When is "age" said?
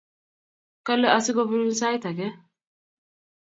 2.11-2.27